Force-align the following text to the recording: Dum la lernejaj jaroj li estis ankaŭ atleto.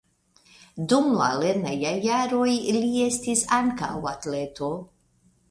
Dum 0.93 1.09
la 1.19 1.27
lernejaj 1.43 1.91
jaroj 2.05 2.47
li 2.79 2.95
estis 3.09 3.45
ankaŭ 3.61 3.93
atleto. 4.15 4.73